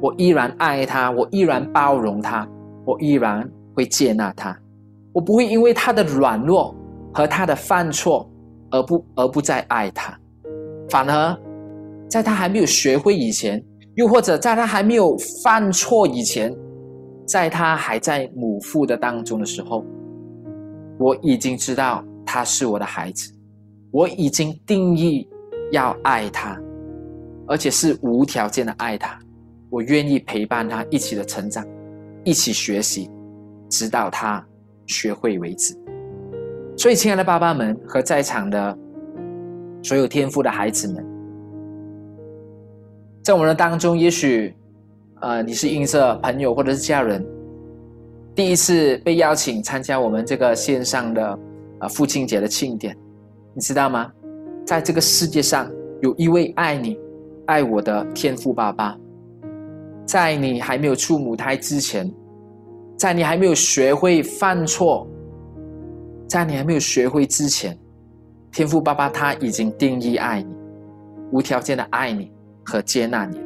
[0.01, 2.49] 我依然爱他，我依然包容他，
[2.85, 4.57] 我依然会接纳他，
[5.13, 6.75] 我不会因为他的软弱
[7.13, 8.31] 和他的犯错
[8.71, 10.17] 而不而不再爱他，
[10.89, 11.37] 反而
[12.09, 13.61] 在他还没有学会以前，
[13.97, 16.55] 又或者在他还没有犯错以前，
[17.27, 19.85] 在他还在母腹的当中的时候，
[20.99, 23.35] 我已经知道他是我的孩子，
[23.91, 25.29] 我已经定义。
[25.71, 26.61] 要爱他，
[27.47, 29.19] 而且是无条件的爱他。
[29.71, 31.67] 我愿意陪伴他一起的成长，
[32.25, 33.11] 一起学习，
[33.69, 34.43] 直到他
[34.87, 35.77] 学会为止。
[36.77, 38.79] 所以，亲爱的爸爸们和在场的
[39.83, 41.05] 所有天赋的孩子们，
[43.23, 44.55] 在我们的当中，也许，
[45.21, 47.23] 呃，你是因着朋友或者是家人，
[48.35, 51.39] 第一次被邀请参加我们这个线上的
[51.81, 52.97] 呃父亲节的庆典，
[53.53, 54.11] 你知道吗？
[54.69, 55.67] 在这个世界上，
[56.03, 56.95] 有一位爱你、
[57.47, 58.95] 爱我的天父爸爸。
[60.05, 62.13] 在你还没有出母胎之前，
[62.95, 65.09] 在你还没有学会犯错，
[66.27, 67.79] 在你还没有学会之前，
[68.53, 70.55] 天父爸爸他已经定义爱你，
[71.33, 72.31] 无条件的爱你
[72.63, 73.41] 和接纳你。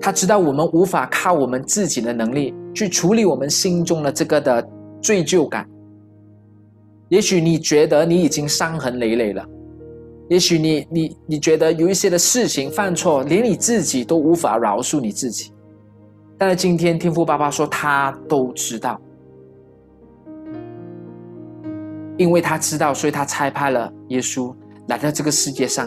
[0.00, 4.68] 他知道我们无法靠我们自己的能力去处理我们心中的这个的
[5.00, 5.64] 罪疚感。
[7.08, 9.46] 也许你觉得你已经伤痕累累了。
[10.32, 15.52] 也许你你你觉得有一些的事情犯错，连你自己都无法饶恕你自己，
[16.38, 18.98] 但是今天天父爸爸说他都知道，
[22.16, 24.54] 因为他知道，所以他差派了耶稣
[24.88, 25.86] 来到这个世界上。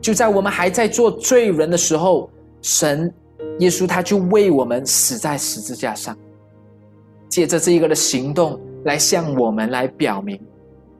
[0.00, 2.30] 就在我们还在做罪人的时候，
[2.62, 3.12] 神
[3.58, 6.16] 耶稣他就为我们死在十字架上，
[7.28, 10.40] 借着这一个的行动来向我们来表明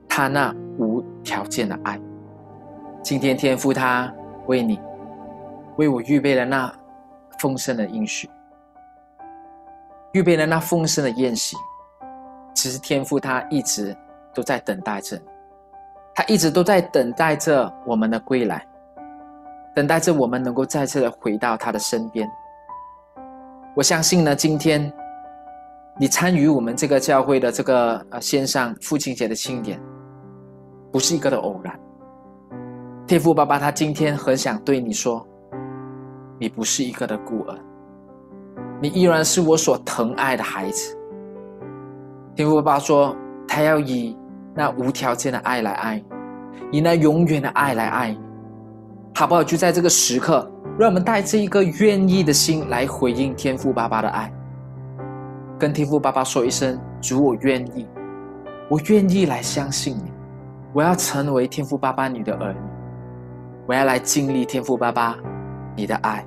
[0.09, 1.97] 他那无条件的爱。
[3.01, 4.13] 今天天父他
[4.47, 4.79] 为你
[5.77, 6.71] 为我预备了那
[7.39, 8.29] 丰盛的应许，
[10.11, 11.55] 预备了那丰盛的宴席。
[12.53, 13.95] 其实天父他一直
[14.33, 15.17] 都在等待着，
[16.13, 18.67] 他一直都在等待着我们的归来，
[19.73, 22.29] 等待着我们能够再次的回到他的身边。
[23.75, 24.91] 我相信呢，今天
[25.97, 29.79] 你参与我们这个教会的这个呃线上父亲节的庆典，
[30.91, 31.79] 不是一个的偶然。
[33.09, 35.25] 天父爸爸，他今天很想对你说
[36.37, 37.57] ：“你不是一个的孤儿，
[38.79, 40.95] 你依然是我所疼爱的孩子。”
[42.37, 43.15] 天父爸爸说
[43.49, 44.15] ：“他要以
[44.53, 45.95] 那无条件的爱来爱
[46.69, 48.19] 你，以那永远的爱来爱你，
[49.15, 54.31] 好不好？”就在这个时刻，让我们带着一个愿意的心来回应天父爸爸的爱，
[55.57, 57.87] 跟天父爸爸说一声：“主，我愿意，
[58.69, 60.11] 我愿意来相信你，
[60.73, 62.59] 我要成为天父爸爸你的儿女。”
[63.69, 65.15] 我要来经历天赋爸爸
[65.75, 66.25] 你的爱，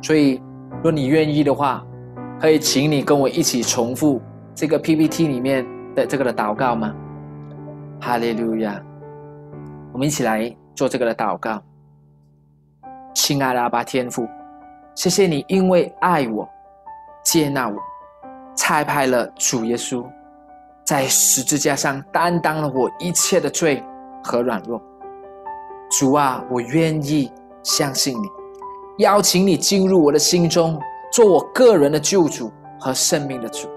[0.00, 0.40] 所以
[0.80, 1.84] 若你愿意的话，
[2.40, 4.22] 可以请你跟我一起重复
[4.54, 6.94] 这个 PPT 里面的这个的祷告吗？
[8.00, 8.80] 哈利路亚！
[9.92, 11.60] 我们一起来做这个的祷告。
[13.12, 14.24] 亲爱的阿爸天父，
[14.94, 16.48] 谢谢你，因为爱我、
[17.24, 17.76] 接纳我，
[18.54, 20.06] 差派了主耶稣，
[20.86, 23.82] 在十字架上担当了我一切的罪
[24.22, 24.80] 和软弱。
[25.92, 27.30] 主啊，我愿意
[27.62, 30.80] 相信你，邀请你进入我的心中，
[31.12, 32.50] 做我个人的救主
[32.80, 33.68] 和生命的主。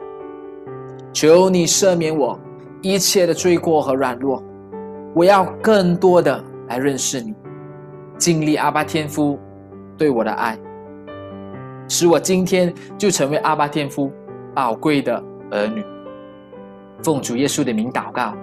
[1.11, 2.39] 求你赦免我
[2.81, 4.41] 一切的罪过和软弱，
[5.13, 7.33] 我要更多的来认识你，
[8.17, 9.37] 经历阿巴天夫
[9.97, 10.57] 对我的爱，
[11.89, 14.09] 使我今天就成为阿巴天夫
[14.53, 15.83] 宝贵的儿女。
[17.03, 18.33] 奉主耶稣的名祷告，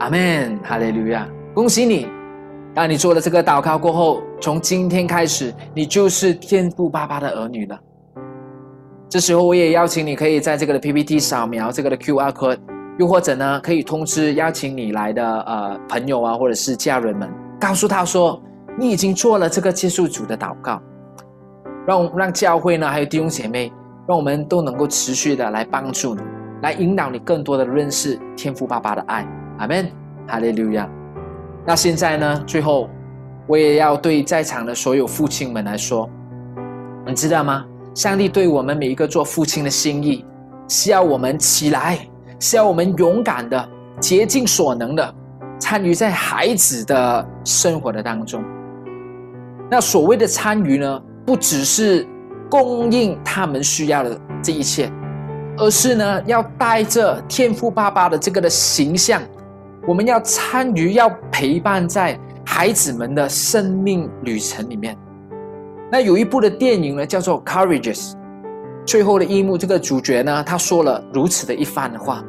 [0.00, 1.26] 阿门，哈利路亚！
[1.54, 2.06] 恭喜你，
[2.76, 7.80] 当你做了这个祷告过后，从今天开始，你就是天父爸爸的儿女了。
[9.08, 12.58] 这时候，我也邀请你可以在这个的 PPT 扫描这个的 QR code，
[12.98, 17.26] 又或者呢，可以通知邀请你来的呃朋友啊，或者是家人们，
[17.58, 18.38] 告诉他说
[18.78, 20.78] 你已经做了这个接受主的祷告，
[21.86, 23.72] 让让教会呢，还有弟兄姐妹，
[24.06, 26.20] 让我们都能够持续的来帮助你，
[26.60, 29.26] 来引导你更多的认识天父爸爸的爱。
[29.56, 29.90] 阿门，
[30.26, 30.86] 哈利路亚。
[31.66, 32.88] 那现在呢，最后
[33.48, 36.08] 我也要对在场的所有父亲们来说，
[37.04, 37.64] 你知道吗？
[37.92, 40.24] 上帝对我们每一个做父亲的心意，
[40.68, 41.98] 是要我们起来，
[42.38, 43.68] 是要我们勇敢的、
[44.00, 45.14] 竭尽所能的
[45.58, 48.44] 参与在孩子的生活的当中。
[49.68, 52.06] 那所谓的参与呢，不只是
[52.48, 54.92] 供应他们需要的这一切，
[55.56, 59.20] 而是呢，要带着天赋爸爸的这个的形象，
[59.86, 64.96] 我们要参与，要陪伴在孩子们的生命旅程里面。
[65.92, 68.12] 那有一部的电影呢，叫做《Courageous》，
[68.84, 72.24] 最后的一幕，这个主角呢，他说了如此的一番的话。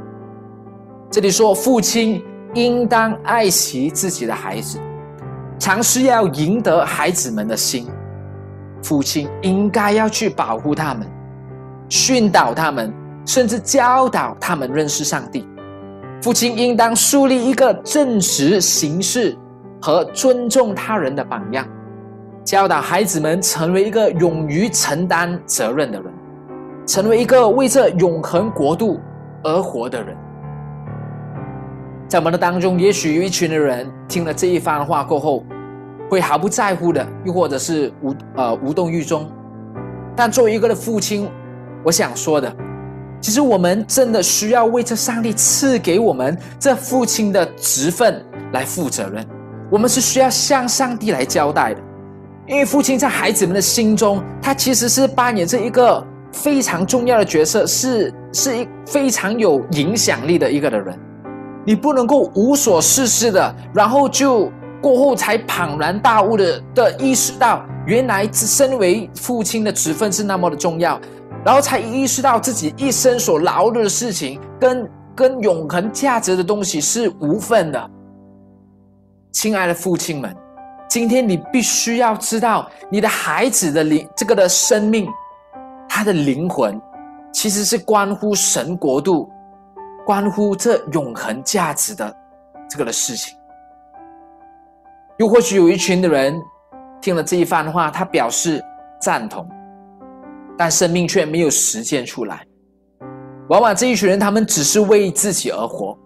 [1.10, 4.80] 这里说，父亲应当爱惜自己的孩子，
[5.58, 7.88] 尝试要赢得孩子们的心。
[8.84, 11.08] 父亲应该要去保护他们，
[11.90, 12.94] 训导他们，
[13.26, 15.48] 甚至教导他们认识上帝。
[16.22, 19.38] 父亲应当树立一个正直行事
[19.82, 21.66] 和尊重他人的榜样。
[22.44, 26.12] 教导孩子们成为一个勇于承担责任的人，
[26.86, 29.00] 成为一个为这永恒国度
[29.44, 30.16] 而活的人。
[32.08, 35.44] 在我们的当中，也许有一群的人听了这一番话过后，
[36.10, 39.30] 会毫不在乎的，又或者是无呃无动于衷。
[40.16, 41.30] 但作为一个的父亲，
[41.84, 42.56] 我想说的，
[43.20, 49.26] 其实我们真的需要为这上帝赐给我们这父亲的职分来负责任。
[49.70, 51.82] 我们是需要向上帝来交代的。
[52.48, 56.02] 因为父亲在孩子们的心中，他其实是扮演着一个
[56.32, 60.98] 非常重要的角色，是是一非常有影响力的一个的人。
[61.66, 64.50] 你不能够无所事事的，然后就
[64.82, 70.98] 过后才恍然大悟的的意识到，原来身为父亲的职分是那么的重要，
[71.48, 77.90] 然后才意识到自己一生所劳碌的事情，跟跟永恒价值的东西是无份的。
[79.32, 80.36] 亲爱的父亲们。
[80.90, 85.08] 今天你必须要知道，你的孩子的灵，这个的生命，
[85.88, 86.78] 他的灵魂，
[87.32, 89.30] 其实是关乎神国度，
[90.06, 92.14] 关乎这永恒价值的
[92.70, 93.38] 这个的事情。
[95.18, 96.38] 又或许有一群的人
[97.00, 98.62] 听了这一番话，他表示
[99.00, 99.48] 赞同，
[100.58, 102.46] 但生命却没有实践出来。
[103.50, 105.98] 往往这一群人，他们只是为自己而活，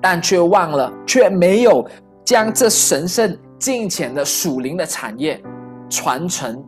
[0.00, 1.84] 但却忘了，却没有
[2.24, 3.36] 将这神圣。
[3.58, 5.42] 金钱的属灵的产业
[5.90, 6.64] 传承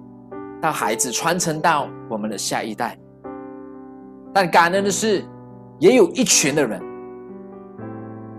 [0.60, 2.98] 到孩子，传承到我们的下一代。
[4.34, 5.24] 但感恩的是，
[5.78, 6.82] 也有一群的人，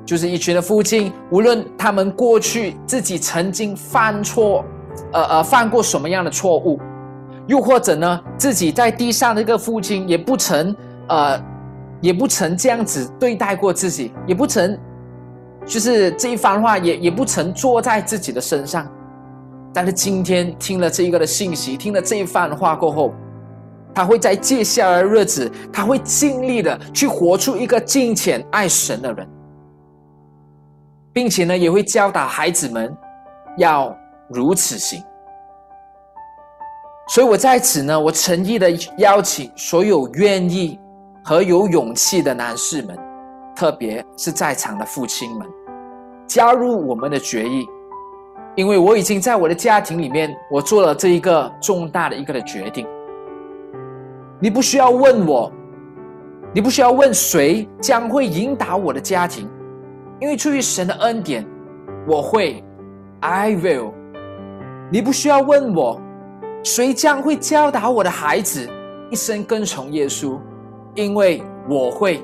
[0.05, 4.65] 就是一群的父亲，无论他们过去自己曾经犯错，
[5.13, 6.77] 呃呃，犯过什么样的错误，
[7.51, 10.73] 又或者呢，自己在地上的一个父亲也不曾，
[11.09, 11.37] 呃，
[11.99, 14.79] 也不曾这样子对待过自己，也不曾。
[15.65, 18.89] 就是这一番话也也不曾坐在自己的身上，
[19.73, 23.13] 但是今天听了这一个的信息，听了这一番话过后，
[23.93, 29.27] 他会在接下来的日子，他会尽力的去活出一个敬虔爱神的人，
[31.11, 32.95] 并且呢，也会教导孩子们
[33.57, 33.93] 要
[34.29, 35.03] 如此行。
[37.13, 40.79] 所以我在此呢，我诚意的邀请所有愿意
[41.21, 42.97] 和有勇气的男士们。
[43.53, 45.45] 特别是在场的父亲们，
[46.25, 47.67] 加入我们的决议，
[48.55, 52.87] 因为我已经在我的家庭里面，我做了这一个重大的一个的决定。
[54.39, 55.51] 你不需要问我，
[56.53, 59.49] 你不需要问谁将会引导我的家庭，
[60.21, 61.45] 因为出于神的恩典，
[62.07, 62.63] 我会
[63.19, 63.91] ，I will。
[64.89, 66.01] 你不需要问我，
[66.63, 68.69] 谁将会教导我的孩子
[69.09, 70.37] 一生跟从耶稣，
[70.95, 72.23] 因为我会。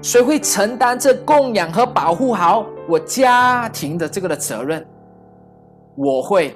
[0.00, 4.86] 谁会承担这供养和保护好我家庭的这个的责任？
[5.96, 6.54] 我会。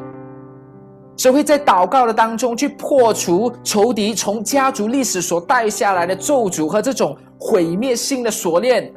[1.16, 8.92] 谁会在祷告的当中去破除仇敌从家族历史所带下来的咒诅和这种毁灭性的锁链？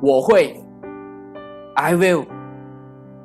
[0.00, 0.62] 我会。
[1.74, 2.24] I will。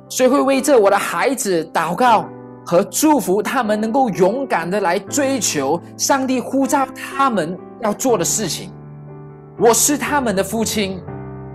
[0.08, 2.24] 谁会为这我的孩子祷告
[2.66, 8.72] 和祝福他们，能够勇敢的来追求上帝呼召他们要做的事情？
[9.56, 11.00] 我是他们的父亲，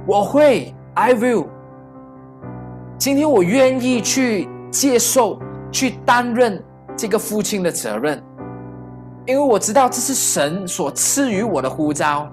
[0.08, 1.48] 我会，I will。
[2.98, 5.38] 今天我愿意去接受、
[5.70, 6.64] 去担任
[6.96, 8.24] 这个父亲的责任，
[9.26, 12.32] 因为我知道这是神所赐予我的呼召，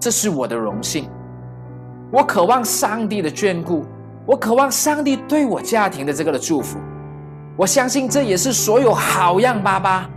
[0.00, 1.08] 这是我的荣幸。
[2.10, 3.84] 我渴望上帝的眷顾，
[4.26, 6.80] 我渴望上帝对我家庭的这个的祝福。
[7.56, 10.08] 我相信这也是所有好样爸爸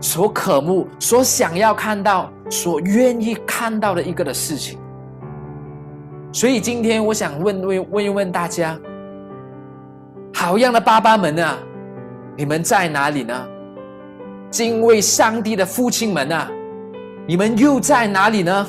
[0.00, 2.30] 所渴慕、所想要看到。
[2.50, 4.78] 所愿意看到的一个的事情，
[6.32, 8.74] 所以今天我想问问问一问大家，
[10.32, 11.58] 好样的爸爸们啊，
[12.38, 13.34] 你们在哪里呢？
[14.50, 16.50] 敬畏上帝的父亲们啊，
[17.26, 18.66] 你们又在哪里呢？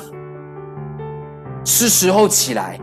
[1.64, 2.78] 是时候起来，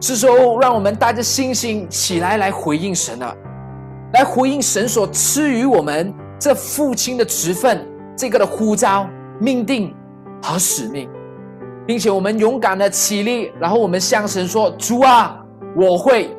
[0.00, 3.32] 是时候让我们带着信心起来，来回应神了，
[4.12, 7.86] 来回应神所赐予我们这父亲的职分，
[8.16, 9.08] 这个的呼召
[9.40, 9.94] 命定。
[10.44, 11.08] 和使命，
[11.86, 15.40] 并且我们勇敢的起立，然后我们向神说：“主啊，
[15.76, 16.30] 我会，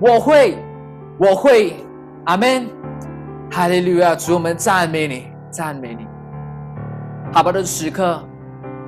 [0.00, 0.58] 我会，
[1.16, 1.76] 我会。”
[2.26, 2.66] 阿门，
[3.48, 4.16] 哈利路亚！
[4.16, 6.04] 主，我们赞美你，赞美你。
[7.32, 8.20] 好吧的时刻，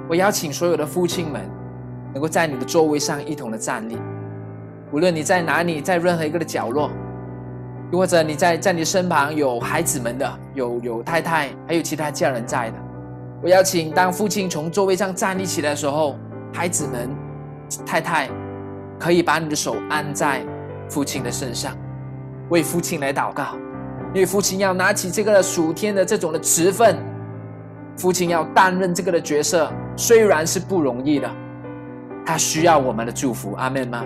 [0.09, 1.41] 我邀请所有的父亲们，
[2.13, 3.97] 能够在你的座位上一同的站立。
[4.91, 6.91] 无论你在哪里，在任何一个的角落，
[7.91, 12.77] 又或者你在在你身旁有孩子们的，有有太太，还有其他家人在的。
[13.43, 16.17] 我邀请，当父亲从座位上站立起来的时候，
[16.53, 17.09] 孩子们、
[17.87, 18.29] 太太，
[18.99, 20.45] 可以把你的手按在
[20.89, 21.73] 父亲的身上，
[22.51, 23.57] 为父亲来祷告。
[24.13, 26.97] 因为父亲要拿起这个属天的这种的职分，
[27.97, 31.31] 父亲要担任这个的角色，虽然是不容易的，
[32.27, 33.55] 他需要我们的祝福。
[33.55, 34.05] 阿门吗？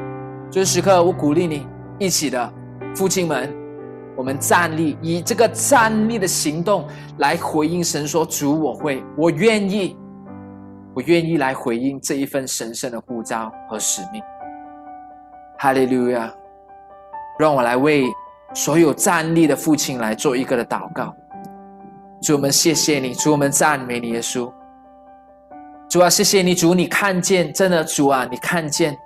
[0.51, 1.67] 这时刻，我鼓励你
[1.99, 2.53] 一起的
[2.95, 3.62] 父亲们。
[4.15, 6.87] 我们站立，以这个站立的行动
[7.19, 9.97] 来回应神说：“主，我会，我愿意，
[10.95, 14.23] 我愿意来回应这一份神圣的呼召和使命。”
[15.59, 16.33] 哈利路亚！
[17.39, 18.05] 让我来为
[18.53, 21.15] 所有站立的父亲来做一个的祷告。
[22.21, 24.53] 主，我们谢谢你，主，我们赞美你，耶稣。
[25.89, 28.97] 主啊，谢谢你，主，你看见，真的，主啊，你看见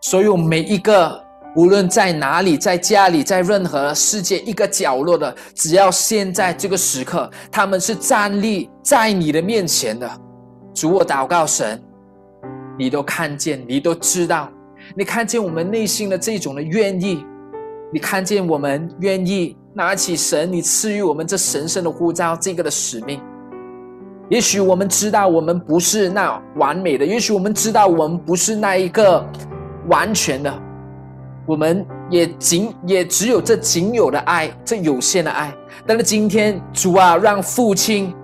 [0.00, 1.29] 所有每一个。
[1.56, 10.08] 无论在哪里，在家里，在任何世界一个角落的，只要现在这个时刻，他们是站立在你的面前的，
[10.72, 11.82] 主，我祷告神，
[12.78, 14.48] 你都看见，你都知道，
[14.96, 17.24] 你看见我们内心的这种的愿意，
[17.92, 23.20] 你看见我们愿意拿起神你赐予我们这神圣的呼召这个的使命。
[24.28, 29.26] 也许我们知道我们不是那完美的，也许我们知道我们不是那一个
[29.88, 30.69] 完全的。
[31.46, 35.52] 我们也仅也只有这仅有的爱，这有限的爱。
[35.86, 38.14] 但是今天主啊，让父亲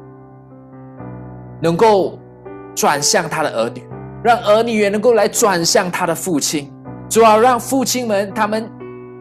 [1.61, 2.19] 能够
[2.75, 3.83] 转向他的儿女，
[4.23, 6.73] 让儿女也能够来转向他的父亲。
[7.09, 8.71] 主啊，让父亲们他们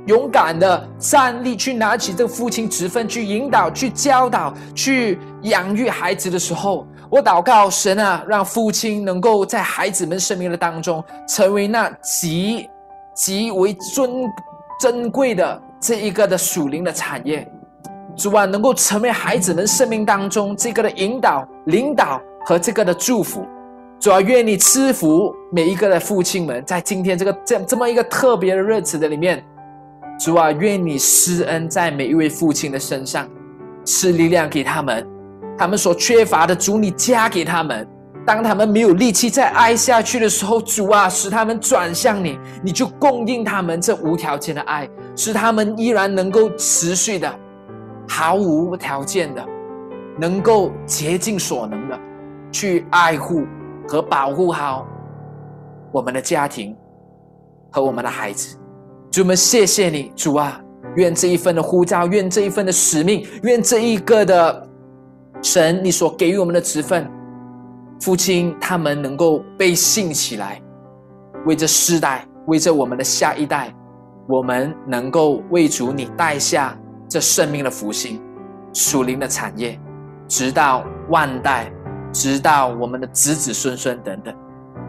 [0.07, 12.69] 勇敢的站立，去拿起这父亲职分，去引导、去教导、去养育孩子的时候，我祷告神啊，让父亲能够在孩子们生命的当中，成为那极。
[13.15, 14.29] 极为尊
[14.79, 17.47] 珍贵的这一个的属灵的产业，
[18.15, 23.45] 主啊，能够成为孩子们生命当中这个的引导、领导和这个的祝福。
[23.99, 29.41] 主啊，愿你赐福每一个的父亲们，在今天这个这这么一个特别的日子的里面，
[30.19, 33.27] 主啊，愿你施恩在每一位父亲的身上，
[33.85, 35.07] 赐力量给他们，
[35.57, 37.87] 他们所缺乏的，主你加给他们。
[38.25, 47.31] 当他们没有力气再爱下去的时候，主啊，使他们转向你，你就供应他们这无条件的爱，使他们依然能够持续的、
[48.07, 49.45] 毫无条件的，
[50.19, 51.99] 能够竭尽所能的
[52.51, 53.43] 去爱护
[53.87, 54.87] 和保护好
[55.91, 56.75] 我们的家庭
[57.71, 58.57] 和我们的孩子。
[59.11, 60.59] 主们，谢谢你，主啊，
[60.95, 64.67] 愿这一份的呼召，愿这一份的使命，愿这一个的
[65.43, 67.07] 神，你所给予我们的职分。
[67.99, 70.61] 父亲，他们能够被信起来，
[71.45, 73.73] 为这世代，为着我们的下一代，
[74.27, 76.77] 我们能够为主你带下
[77.07, 78.21] 这生命的福星、
[78.73, 79.79] 属灵的产业，
[80.27, 81.71] 直到万代，
[82.11, 84.35] 直到我们的子子孙孙等等。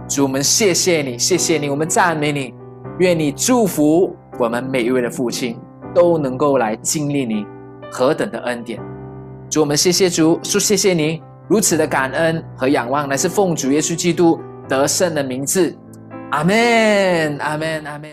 [0.09, 2.55] 主，我们谢谢你，谢谢你，我们赞美你，
[2.99, 5.59] 愿你祝福我们每一位的父亲
[5.95, 7.47] 都能够来经历你
[7.91, 8.81] 何等的恩典。
[9.49, 15.73] 主，我们谢谢主，说谢谢你如此的感恩和仰望，乃是奉主耶稣基督得胜的名字。
[16.31, 18.11] 阿门，阿门，阿门。